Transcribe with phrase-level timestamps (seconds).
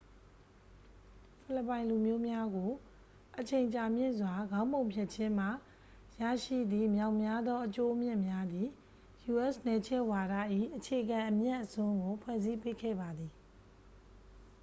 [1.43, 2.69] ဖိလစ်ပိုင်လူမျိုးများကို
[3.39, 5.47] အချိန်ကြာမြင့်စွာ ခေါင်းပုံဖြတ်ခြင်းမှ
[6.21, 8.67] ရရှိသည့်မြောက်များသော အကျိုးအမြတ်များသည်
[9.33, 9.55] u.s.
[9.65, 10.33] နယ်ချဲ့ဝါဒ၏
[10.75, 13.31] အခြေခံအမြတ်အစွန်းကို ဖွဲ့စည်းပေးခဲ့ပါသည်